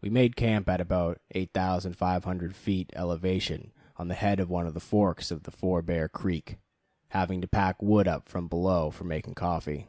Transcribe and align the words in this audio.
We 0.00 0.08
made 0.08 0.34
camp 0.34 0.66
at 0.70 0.80
about 0.80 1.20
8500 1.32 2.56
feet 2.56 2.88
elevation 2.96 3.74
on 3.98 4.08
the 4.08 4.14
head 4.14 4.40
of 4.40 4.48
one 4.48 4.66
of 4.66 4.72
the 4.72 4.80
forks 4.80 5.30
of 5.30 5.42
Four 5.44 5.82
Bear 5.82 6.08
Creek, 6.08 6.56
having 7.10 7.42
to 7.42 7.48
pack 7.48 7.82
wood 7.82 8.08
up 8.08 8.30
from 8.30 8.48
below 8.48 8.90
for 8.90 9.04
making 9.04 9.34
coffee. 9.34 9.86